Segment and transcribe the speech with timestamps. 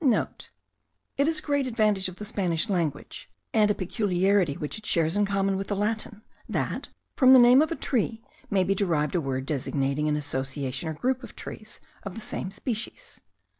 [0.03, 4.85] *(* It is a great advantage of the Spanish language, and a peculiarity which it
[4.87, 8.73] shares in common with the Latin, that, from the name of a tree, may be
[8.73, 13.19] derived a word designating an association or group of trees of the same species.